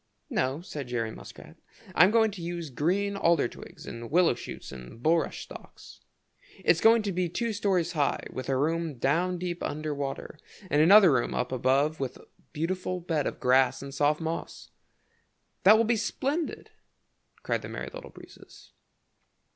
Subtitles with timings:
[0.31, 1.57] "No," said Jerry Muskrat,
[1.93, 5.99] "I'm going to use green alder twigs and willow shoots and bulrush stalks.
[6.65, 10.39] It's going to be two stories high, with a room down deep under water
[10.71, 14.71] and another room up above with a beautiful bed of grass and soft moss."
[15.65, 16.71] "That will be splendid!"
[17.43, 18.71] cried the Merry Little Breezes.